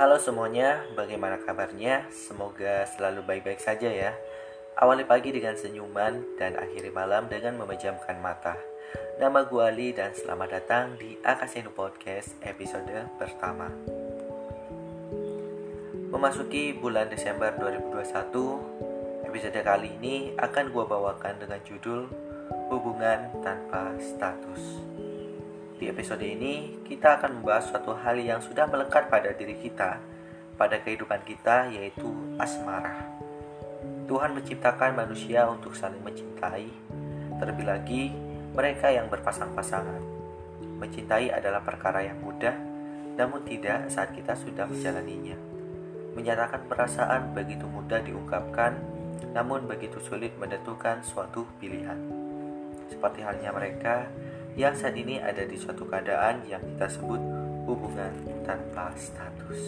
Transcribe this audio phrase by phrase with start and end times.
[0.00, 2.08] Halo semuanya, bagaimana kabarnya?
[2.08, 4.16] Semoga selalu baik-baik saja ya.
[4.80, 8.56] Awali pagi dengan senyuman dan akhiri malam dengan memejamkan mata.
[9.20, 13.68] Nama gue Ali dan selamat datang di Akasenu Podcast episode pertama.
[16.08, 22.08] Memasuki bulan Desember 2021, episode kali ini akan gue bawakan dengan judul
[22.72, 24.89] Hubungan Tanpa Status.
[25.80, 29.96] Di episode ini, kita akan membahas suatu hal yang sudah melekat pada diri kita,
[30.60, 32.04] pada kehidupan kita, yaitu
[32.36, 33.08] asmara.
[34.04, 36.68] Tuhan menciptakan manusia untuk saling mencintai,
[37.40, 38.12] terlebih lagi
[38.52, 40.04] mereka yang berpasang-pasangan.
[40.84, 42.60] Mencintai adalah perkara yang mudah,
[43.16, 45.40] namun tidak saat kita sudah menjalaninya.
[46.12, 48.76] Menyatakan perasaan begitu mudah diungkapkan,
[49.32, 51.96] namun begitu sulit menentukan suatu pilihan.
[52.92, 54.12] Seperti halnya mereka
[54.58, 57.20] yang saat ini ada di suatu keadaan yang kita sebut
[57.66, 59.60] hubungan tanpa status.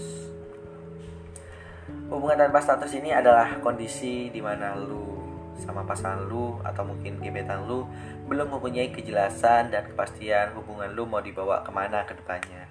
[2.10, 5.22] Hubungan tanpa status ini adalah kondisi di mana lu
[5.62, 7.86] sama pasangan lu atau mungkin gebetan lu
[8.26, 12.66] belum mempunyai kejelasan dan kepastian hubungan lu mau dibawa ke mana ke depannya.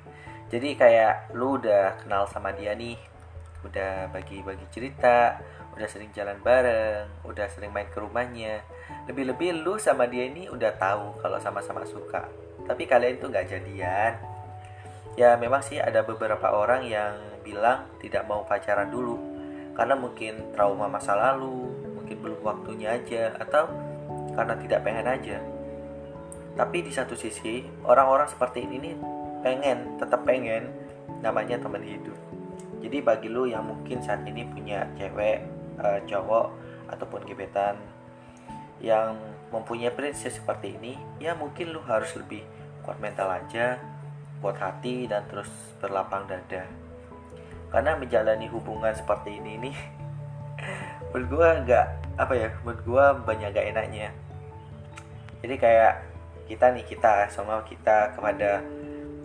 [0.52, 3.00] Jadi kayak lu udah kenal sama dia nih,
[3.66, 5.42] udah bagi-bagi cerita,
[5.78, 8.66] udah sering jalan bareng, udah sering main ke rumahnya.
[9.08, 12.28] Lebih-lebih lu sama dia ini udah tahu kalau sama-sama suka.
[12.66, 14.14] Tapi kalian tuh nggak jadian.
[15.20, 19.18] Ya memang sih ada beberapa orang yang bilang tidak mau pacaran dulu
[19.76, 23.66] karena mungkin trauma masa lalu, mungkin belum waktunya aja atau
[24.36, 25.38] karena tidak pengen aja.
[26.54, 28.94] Tapi di satu sisi orang-orang seperti ini
[29.42, 30.70] pengen, tetap pengen
[31.24, 32.21] namanya teman hidup.
[32.82, 35.46] Jadi bagi lu yang mungkin saat ini punya cewek
[35.78, 36.48] uh, cowok
[36.90, 37.78] ataupun gebetan
[38.82, 39.14] yang
[39.54, 42.42] mempunyai prinsip seperti ini ya mungkin lu harus lebih
[42.82, 43.78] kuat mental aja
[44.42, 46.66] buat hati dan terus berlapang dada.
[47.70, 49.78] Karena menjalani hubungan seperti ini nih
[51.14, 54.10] menurut gue nggak apa ya menurut gue banyak gak enaknya.
[55.46, 55.94] Jadi kayak
[56.50, 58.66] kita nih kita sama kita kepada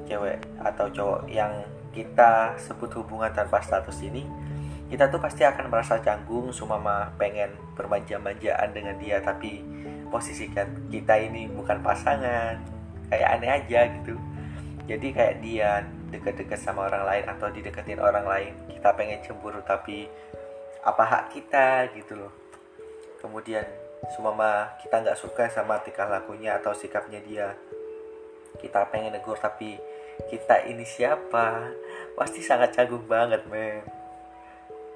[0.06, 1.52] cewek atau cowok yang
[1.90, 4.24] kita sebut hubungan tanpa status ini
[4.86, 9.58] kita tuh pasti akan merasa canggung sumama pengen bermanja-manjaan dengan dia tapi
[10.06, 10.46] posisi
[10.90, 12.54] kita ini bukan pasangan
[13.10, 14.14] kayak aneh aja gitu.
[14.86, 15.82] Jadi kayak dia
[16.14, 20.06] deket-deket sama orang lain atau dideketin orang lain kita pengen cemburu tapi
[20.86, 22.30] apa hak kita gitu loh.
[23.18, 23.66] Kemudian
[24.14, 27.58] sumama kita nggak suka sama tingkah lakunya atau sikapnya dia.
[28.62, 29.74] Kita pengen negur tapi
[30.26, 31.70] kita ini siapa?
[32.16, 33.84] Pasti sangat canggung banget men.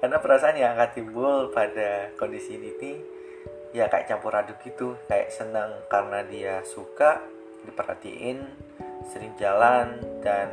[0.01, 2.97] Karena perasaan yang akan timbul pada kondisi ini nih
[3.71, 4.97] ya kayak campur aduk gitu.
[5.05, 7.21] Kayak senang karena dia suka
[7.61, 8.41] diperhatiin
[9.05, 10.49] sering jalan dan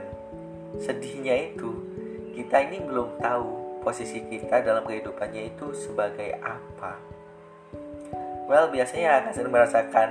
[0.77, 1.73] sedihnya itu
[2.37, 7.01] kita ini belum tahu posisi kita dalam kehidupannya itu sebagai apa.
[8.49, 10.11] Well biasanya akan sering merasakan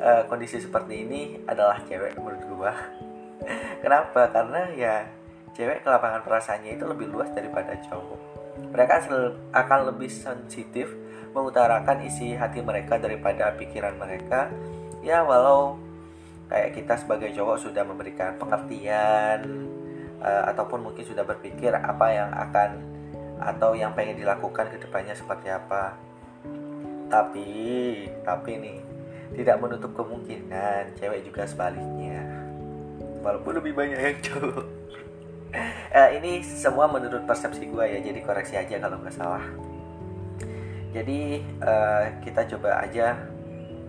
[0.00, 2.72] uh, kondisi seperti ini adalah cewek menurut gua
[3.82, 4.30] kenapa?
[4.30, 4.94] Karena ya
[5.54, 8.20] cewek kelapangan perasaannya itu lebih luas daripada cowok.
[8.70, 8.94] Mereka
[9.52, 10.92] akan lebih sensitif
[11.34, 14.50] mengutarakan isi hati mereka daripada pikiran mereka.
[15.00, 15.80] Ya walau
[16.50, 19.68] kayak kita sebagai cowok sudah memberikan pengertian
[20.20, 22.70] uh, ataupun mungkin sudah berpikir apa yang akan
[23.40, 25.96] atau yang pengen dilakukan ke depannya seperti apa.
[27.10, 27.48] Tapi
[28.22, 28.78] tapi nih
[29.34, 32.39] tidak menutup kemungkinan cewek juga sebaliknya
[33.20, 34.64] walaupun lebih banyak yang cowok.
[35.90, 39.42] Uh, ini semua menurut persepsi gue ya jadi koreksi aja kalau nggak salah.
[40.90, 43.18] Jadi uh, kita coba aja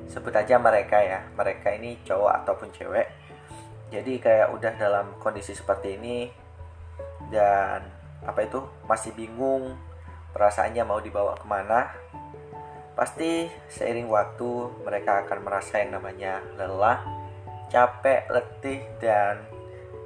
[0.09, 1.25] sebut aja mereka ya.
[1.33, 3.07] Mereka ini cowok ataupun cewek.
[3.91, 6.31] Jadi kayak udah dalam kondisi seperti ini
[7.29, 7.83] dan
[8.21, 9.75] apa itu masih bingung
[10.31, 11.91] perasaannya mau dibawa ke mana
[12.95, 17.01] pasti seiring waktu mereka akan merasa yang namanya lelah
[17.71, 19.39] capek letih dan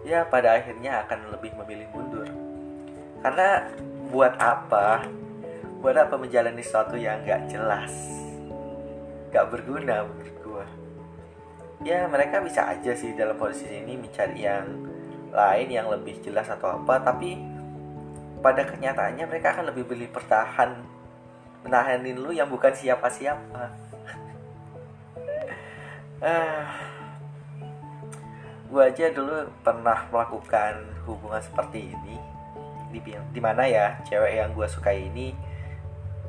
[0.06, 2.29] ya pada akhirnya akan lebih memilih mundur.
[3.25, 3.65] Karena
[4.13, 5.09] buat apa?
[5.81, 7.94] Buat apa menjalani sesuatu yang gak jelas?
[9.33, 10.65] Gak berguna menurut gue
[11.85, 14.65] ya mereka bisa aja sih dalam posisi ini mencari yang
[15.29, 17.38] lain yang lebih jelas atau apa tapi
[18.41, 20.81] pada kenyataannya mereka akan lebih beli pertahan
[21.61, 23.63] menahanin lu yang bukan siapa-siapa.
[26.25, 26.94] Ah
[28.75, 32.19] gue aja dulu pernah melakukan hubungan seperti ini.
[32.92, 35.31] Di di mana ya cewek yang gue sukai ini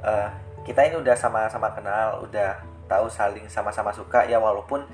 [0.07, 0.31] uh,
[0.63, 4.87] kita ini udah sama-sama kenal udah tahu saling sama-sama suka ya walaupun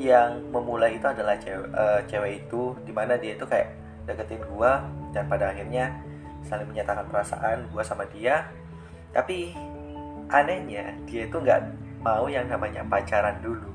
[0.00, 3.68] yang memulai itu adalah cewek, uh, cewek itu di mana dia itu kayak
[4.08, 4.72] deketin gue
[5.12, 5.92] dan pada akhirnya
[6.40, 8.48] saling menyatakan perasaan gue sama dia.
[9.12, 9.52] Tapi
[10.32, 11.68] anehnya dia itu nggak
[12.00, 13.73] mau yang namanya pacaran dulu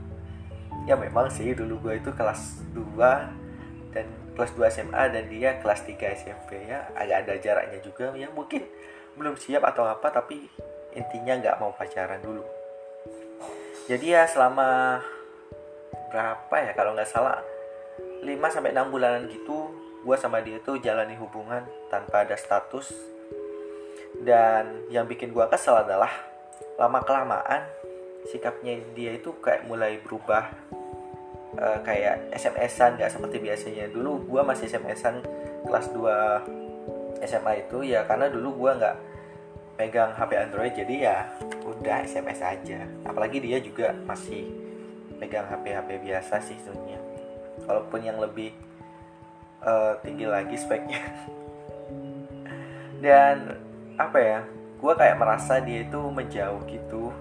[0.87, 4.05] ya memang sih dulu gue itu kelas 2 dan
[4.37, 6.87] kelas 2 SMA dan dia kelas 3 SMP ya.
[6.95, 8.13] Agak ada jaraknya juga.
[8.15, 8.63] Ya mungkin
[9.19, 10.47] belum siap atau apa tapi
[10.95, 12.45] intinya nggak mau pacaran dulu.
[13.89, 15.01] Jadi ya selama
[16.13, 17.41] berapa ya kalau nggak salah
[18.21, 22.93] 5 sampai 6 bulanan gitu gue sama dia tuh jalani hubungan tanpa ada status.
[24.19, 26.11] Dan yang bikin gue kesel adalah
[26.79, 27.67] lama kelamaan
[28.27, 30.51] sikapnya dia itu kayak mulai berubah
[31.55, 33.85] uh, kayak SMS-an nggak seperti biasanya.
[33.91, 35.23] Dulu gue masih SMS-an
[35.63, 38.97] kelas 2 SMA itu ya karena dulu gue nggak
[39.79, 41.17] pegang HP Android jadi ya
[41.63, 42.83] udah SMS aja.
[43.07, 44.51] Apalagi dia juga masih
[45.19, 46.99] pegang HP HP biasa sih sebenarnya.
[47.67, 48.51] Walaupun yang lebih
[49.63, 50.99] uh, tinggi lagi speknya.
[53.03, 53.55] Dan
[53.99, 54.39] apa ya
[54.79, 57.11] gue kayak merasa dia itu menjauh gitu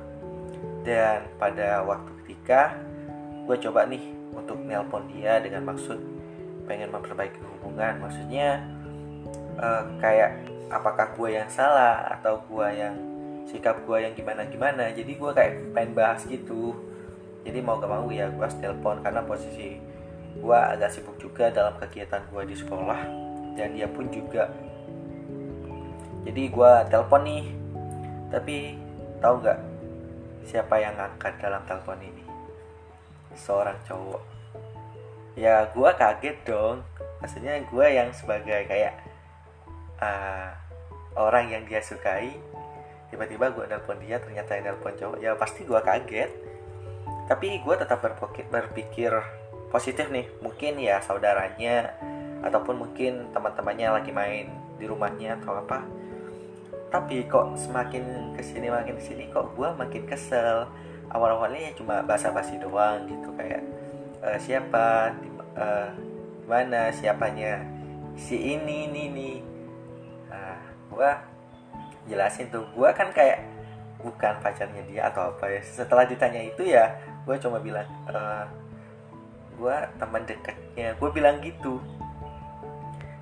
[0.88, 2.72] dan pada waktu ketika
[3.44, 4.00] gue coba nih
[4.32, 6.00] untuk nelpon dia dengan maksud
[6.64, 8.00] pengen memperbaiki hubungan.
[8.00, 8.64] Maksudnya
[9.60, 12.96] uh, kayak apakah gue yang salah atau gue yang
[13.44, 16.72] sikap gue yang gimana gimana jadi gue kayak pengen bahas gitu.
[17.44, 19.76] Jadi mau gak mau ya gue telepon karena posisi
[20.40, 23.00] gue agak sibuk juga dalam kegiatan gue di sekolah.
[23.60, 24.48] Dan dia pun juga
[26.24, 27.44] jadi gue telepon nih.
[28.32, 28.56] Tapi
[29.20, 29.67] tahu nggak
[30.48, 32.24] siapa yang ngangkat dalam telepon ini?
[33.36, 34.24] Seorang cowok.
[35.36, 36.80] Ya gue kaget dong.
[37.20, 38.96] Maksudnya gue yang sebagai kayak
[40.00, 40.56] uh,
[41.20, 42.32] orang yang dia sukai
[43.08, 46.32] tiba-tiba gue nelpon dia ternyata yang nelpon cowok ya pasti gue kaget.
[47.28, 49.12] Tapi gue tetap berpikir, berpikir
[49.68, 50.24] positif nih.
[50.40, 51.92] Mungkin ya saudaranya
[52.40, 54.48] ataupun mungkin teman-temannya lagi main
[54.80, 55.84] di rumahnya atau apa
[56.88, 60.68] tapi kok semakin ke sini makin ke sini kok gue makin kesel.
[61.08, 63.64] Awal-awalnya ya cuma basa-basi doang gitu kayak
[64.20, 65.16] e, siapa?
[65.16, 65.88] Di uh,
[66.44, 67.64] mana siapanya?
[68.16, 69.30] Si ini ini ini.
[70.28, 70.60] Nah,
[70.92, 71.10] gue
[72.12, 73.40] jelasin tuh gue kan kayak
[74.00, 75.60] bukan pacarnya dia atau apa ya.
[75.64, 78.16] Setelah ditanya itu ya gue cuma bilang e,
[79.60, 80.96] gue teman dekatnya.
[80.96, 81.80] Gue bilang gitu.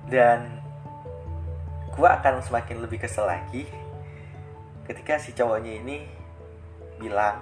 [0.07, 0.56] Dan
[1.97, 3.65] gue akan semakin lebih kesel lagi
[4.85, 6.05] ketika si cowoknya ini
[7.01, 7.41] bilang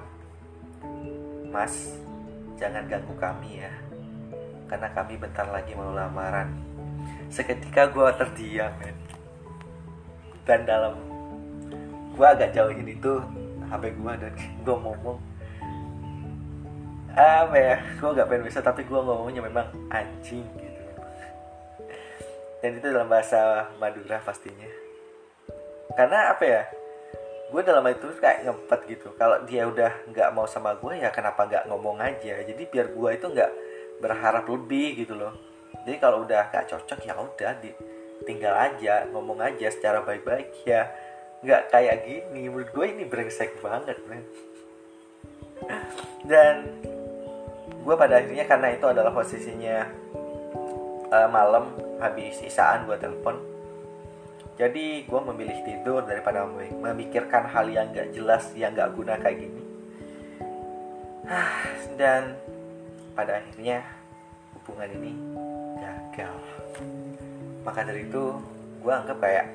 [1.52, 2.00] mas
[2.56, 3.72] jangan ganggu kami ya
[4.66, 6.50] karena kami bentar lagi mau lamaran.
[7.30, 8.98] Seketika gue terdiam men.
[10.46, 10.94] Dan dalam
[12.14, 13.22] gue agak jauhin itu
[13.66, 14.34] HP gue dan
[14.66, 15.20] gue ngomong
[17.16, 20.75] apa ya gue gak pengen bisa tapi gue ngomongnya memang anjing gitu
[22.66, 24.66] dan itu dalam bahasa Madura pastinya.
[25.94, 26.66] Karena apa ya?
[27.54, 29.14] Gue dalam itu kayak ngempet gitu.
[29.22, 32.42] Kalau dia udah nggak mau sama gue ya kenapa nggak ngomong aja?
[32.42, 33.52] Jadi biar gue itu nggak
[34.02, 35.38] berharap lebih gitu loh.
[35.86, 37.54] Jadi kalau udah gak cocok ya udah
[38.26, 40.90] tinggal aja ngomong aja secara baik-baik ya.
[41.46, 42.50] Nggak kayak gini.
[42.50, 44.26] Menurut gue ini brengsek banget man.
[46.26, 46.66] dan
[47.62, 49.86] gue pada akhirnya karena itu adalah posisinya
[51.16, 51.72] uh, malam
[52.04, 53.40] habis sisaan gue telepon.
[54.56, 56.48] Jadi gue memilih tidur daripada
[56.80, 59.64] memikirkan hal yang gak jelas yang gak guna kayak gini.
[62.00, 62.40] Dan
[63.16, 63.84] pada akhirnya
[64.56, 65.12] hubungan ini
[65.80, 66.40] gagal.
[67.68, 68.40] Maka dari itu
[68.80, 69.48] gue anggap kayak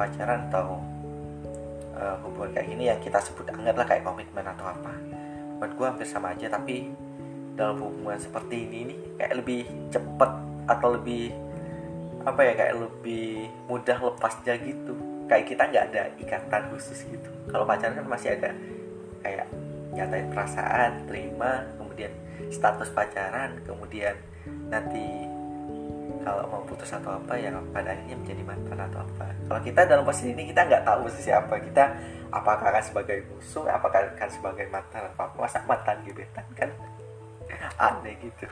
[0.00, 0.80] pacaran atau
[1.92, 4.92] uh, hubungan kayak gini yang kita sebut anggaplah kayak komitmen atau apa.
[5.60, 6.88] Buat gue hampir sama aja tapi
[7.52, 9.60] dalam hubungan seperti ini nih kayak lebih
[9.92, 11.32] cepet atau lebih
[12.28, 14.94] apa ya kayak lebih mudah lepasnya gitu.
[15.28, 17.30] Kayak kita nggak ada ikatan khusus gitu.
[17.48, 18.52] Kalau pacaran kan masih ada
[19.24, 19.48] kayak
[19.96, 22.12] nyatain perasaan terima kemudian
[22.54, 24.14] status pacaran kemudian
[24.70, 25.26] nanti
[26.22, 29.26] kalau mau putus atau apa ya pada akhirnya menjadi mantan atau apa.
[29.48, 31.54] Kalau kita dalam posisi ini kita nggak tahu posisi apa.
[31.56, 31.84] Kita
[32.28, 35.32] apakah akan sebagai musuh apakah akan sebagai mantan apa.
[35.40, 36.70] Masa mantan gebetan kan?
[37.88, 38.44] Aneh gitu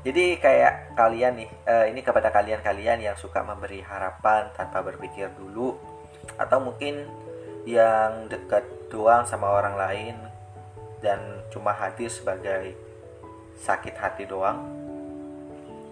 [0.00, 5.76] jadi kayak kalian nih uh, ini kepada kalian-kalian yang suka memberi harapan tanpa berpikir dulu
[6.40, 7.04] atau mungkin
[7.68, 10.16] yang dekat doang sama orang lain
[11.04, 11.20] dan
[11.52, 12.76] cuma hadir sebagai
[13.60, 14.64] sakit hati doang.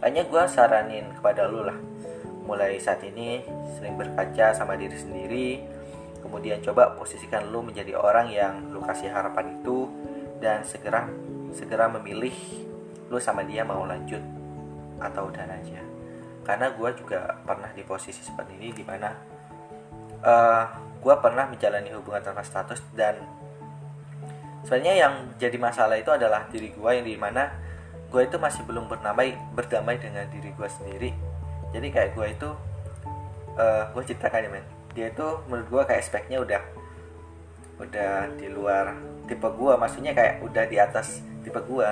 [0.01, 1.77] Hanya gue saranin kepada lu lah.
[2.49, 3.45] Mulai saat ini
[3.77, 5.49] sering berkaca sama diri sendiri
[6.29, 9.89] kemudian coba posisikan lu menjadi orang yang lu kasih harapan itu
[10.43, 11.09] dan segera
[11.55, 12.35] segera memilih
[13.09, 14.21] lu sama dia mau lanjut
[15.01, 15.81] atau udah aja.
[16.45, 19.13] Karena gue juga pernah di posisi seperti ini di mana
[20.25, 20.65] uh, eh,
[20.99, 23.21] gue pernah menjalani hubungan tanpa status dan
[24.65, 27.53] sebenarnya yang jadi masalah itu adalah diri gue yang di mana
[28.09, 31.11] gue itu masih belum bernamai berdamai dengan diri gue sendiri.
[31.69, 32.51] Jadi kayak gue itu
[33.57, 34.67] uh, eh, gue ceritakan ya men.
[34.97, 36.63] Dia itu menurut gue kayak speknya udah
[37.79, 38.91] udah di luar
[39.31, 41.89] tipe gue maksudnya kayak udah di atas tipe gue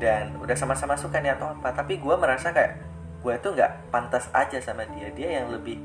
[0.00, 1.76] dan udah sama-sama suka nih atau apa.
[1.76, 2.80] Tapi gue merasa kayak
[3.20, 5.12] gue tuh nggak pantas aja sama dia.
[5.12, 5.76] Dia yang lebih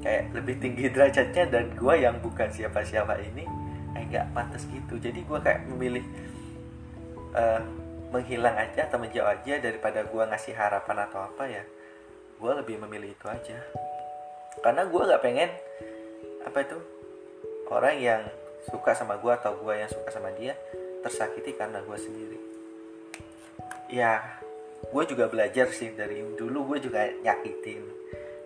[0.00, 3.44] kayak lebih tinggi derajatnya dan gue yang bukan siapa-siapa ini
[3.92, 5.02] kayak nggak pantas gitu.
[5.02, 6.06] Jadi gue kayak memilih
[7.34, 7.60] uh,
[8.14, 11.66] menghilang aja atau menjauh aja daripada gue ngasih harapan atau apa ya.
[12.38, 13.58] Gue lebih memilih itu aja.
[14.62, 15.50] Karena gue nggak pengen
[16.46, 16.78] apa itu
[17.66, 18.22] orang yang
[18.70, 20.54] suka sama gue atau gue yang suka sama dia
[21.02, 22.55] tersakiti karena gue sendiri
[23.86, 24.22] ya
[24.86, 27.82] gue juga belajar sih dari dulu gue juga nyakitin.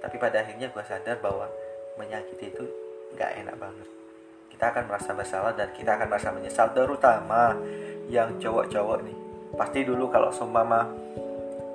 [0.00, 1.46] Tapi pada akhirnya gue sadar bahwa
[2.00, 2.64] menyakiti itu
[3.14, 3.88] nggak enak banget.
[4.48, 7.56] Kita akan merasa bersalah dan kita akan merasa menyesal terutama
[8.08, 9.16] yang cowok-cowok nih.
[9.56, 10.88] Pasti dulu kalau seumpama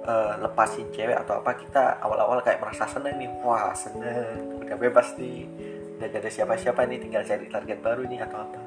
[0.05, 3.29] uh, lepasin cewek atau apa kita awal-awal kayak merasa seneng nih.
[3.45, 4.61] Wah seneng.
[4.65, 5.45] Udah bebas nih.
[5.97, 8.59] Udah gak ada siapa-siapa nih tinggal cari target baru nih atau apa.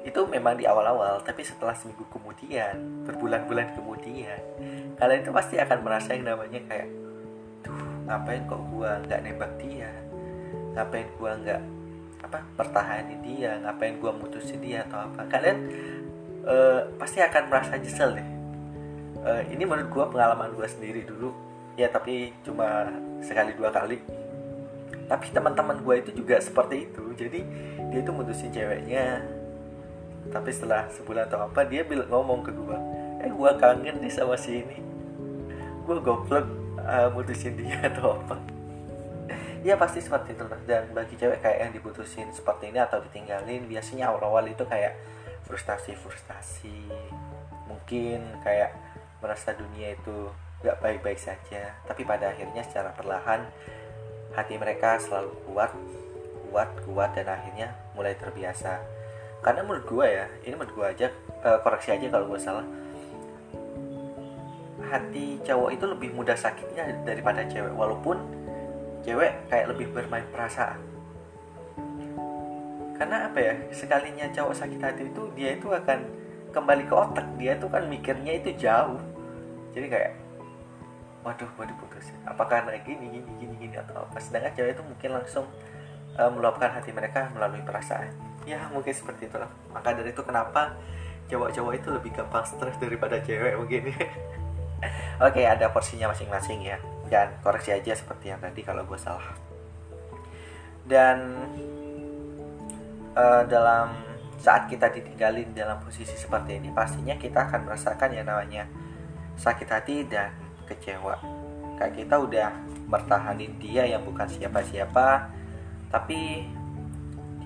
[0.00, 4.38] Itu memang di awal-awal tapi setelah seminggu kemudian berbulan-bulan kemudian
[4.94, 6.86] kalian itu pasti akan merasa yang namanya kayak
[7.66, 7.74] tuh
[8.06, 9.90] ngapain kok gua nggak nembak dia?
[10.78, 11.62] Ngapain gua nggak
[12.22, 13.58] apa pertahanin dia?
[13.66, 15.26] Ngapain gua mutusin dia atau apa?
[15.26, 15.58] Kalian
[16.46, 18.28] uh, pasti akan merasa nyesel deh.
[19.26, 21.34] Uh, ini menurut gua pengalaman gua sendiri dulu.
[21.74, 22.86] Ya tapi cuma
[23.26, 23.98] sekali dua kali.
[25.10, 27.02] Tapi teman-teman gue itu juga seperti itu.
[27.18, 27.42] Jadi
[27.90, 29.18] dia itu mutusin ceweknya
[30.30, 32.78] tapi setelah sebulan atau apa dia bilang ngomong ke gue
[33.20, 34.78] eh gue kangen nih sama si ini.
[35.84, 36.48] Gue goblok
[36.80, 38.40] uh, mutusin dia atau apa.
[39.60, 44.08] Ya pasti seperti itu dan bagi cewek kayak yang diputusin seperti ini atau ditinggalin biasanya
[44.08, 44.96] awal-awal itu kayak
[45.44, 46.88] frustasi-frustasi.
[47.68, 48.72] Mungkin kayak
[49.20, 50.32] merasa dunia itu
[50.64, 51.76] gak baik-baik saja.
[51.84, 53.44] Tapi pada akhirnya secara perlahan
[54.32, 55.76] hati mereka selalu kuat
[56.48, 58.80] kuat kuat dan akhirnya mulai terbiasa
[59.40, 61.06] karena menurut gue ya ini menurut gue aja
[61.44, 62.66] uh, koreksi aja kalau gue salah.
[64.80, 68.20] Hati cowok itu lebih mudah sakitnya daripada cewek walaupun
[69.06, 70.80] cewek kayak lebih bermain perasaan.
[73.00, 76.04] Karena apa ya sekalinya cowok sakit hati itu dia itu akan
[76.52, 77.26] kembali ke otak.
[77.40, 79.00] Dia itu kan mikirnya itu jauh.
[79.72, 80.12] Jadi kayak
[81.20, 84.16] waduh mau diputusin apakah karena gini gini gini gini atau apa?
[84.20, 85.46] Sedangkan cewek itu mungkin langsung
[86.20, 88.12] uh, meluapkan hati mereka melalui perasaan.
[88.44, 89.48] Ya mungkin seperti itulah.
[89.72, 90.76] Maka dari itu kenapa
[91.32, 93.88] cowok-cowok itu lebih gampang stres daripada cewek mungkin.
[95.26, 96.76] Oke ada porsinya masing-masing ya.
[97.08, 99.32] Dan koreksi aja seperti yang tadi kalau gue salah.
[100.84, 101.16] Dan
[103.16, 103.96] uh, dalam
[104.40, 108.64] saat kita ditinggalin dalam posisi seperti ini pastinya kita akan merasakan yang namanya
[109.36, 110.32] sakit hati dan
[110.64, 111.20] kecewa.
[111.76, 112.48] Kayak kita udah
[112.88, 115.39] bertahanin dia yang bukan siapa-siapa
[115.90, 116.46] tapi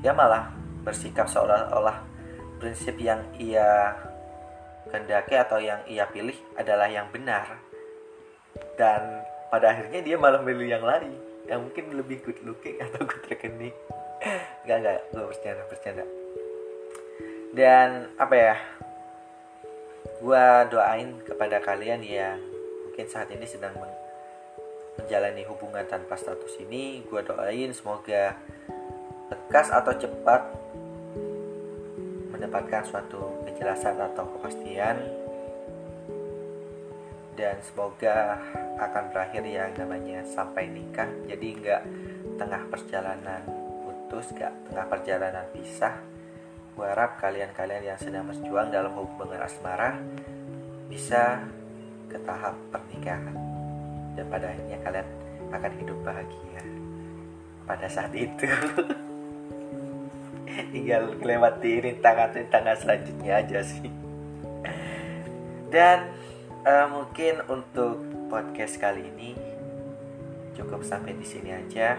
[0.05, 0.53] dia malah
[0.85, 2.05] bersikap seolah-olah
[2.61, 3.97] prinsip yang ia
[4.93, 7.57] kehendaki atau yang ia pilih adalah yang benar.
[8.77, 11.17] Dan pada akhirnya dia malah milih yang lain
[11.49, 13.75] yang mungkin lebih good looking atau good reckoning.
[14.69, 16.05] Nggak nggak gue bercanda bercanda.
[17.55, 17.89] Dan
[18.21, 18.57] apa ya
[20.21, 22.39] gue doain kepada kalian yang
[22.89, 23.73] mungkin saat ini sedang
[24.99, 28.39] menjalani hubungan tanpa status ini gue doain semoga
[29.31, 30.43] lekas atau cepat
[32.31, 34.99] mendapatkan suatu kejelasan atau kepastian.
[37.35, 38.39] Dan semoga
[38.79, 41.11] akan berakhir yang namanya sampai nikah.
[41.27, 41.83] Jadi nggak
[42.39, 43.43] tengah perjalanan
[43.83, 45.99] putus nggak tengah perjalanan pisah.
[46.79, 49.99] Gue harap kalian-kalian yang sedang berjuang dalam hubungan asmara
[50.87, 51.43] bisa
[52.07, 53.44] ke tahap pernikahan
[54.15, 55.09] dan pada akhirnya kalian
[55.55, 56.63] akan hidup bahagia
[57.65, 58.45] pada saat itu.
[60.75, 63.91] Tinggal melewati rintangan-rintangan selanjutnya aja sih.
[65.75, 66.15] Dan
[66.63, 67.99] uh, mungkin untuk
[68.31, 69.35] podcast kali ini
[70.55, 71.99] cukup sampai di sini aja.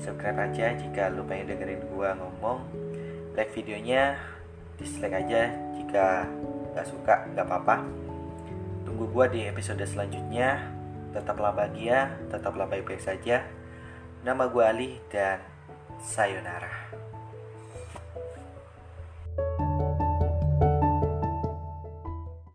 [0.00, 2.62] Subscribe aja jika lu pengen dengerin gua ngomong.
[3.34, 4.14] Like videonya
[4.78, 6.26] dislike aja jika
[6.74, 7.82] gak suka gak apa-apa.
[8.86, 10.62] Tunggu gue di episode selanjutnya.
[11.14, 13.46] Tetaplah bahagia, tetaplah baik-baik saja.
[14.26, 15.38] Nama gue Ali dan
[16.02, 17.03] sayonara.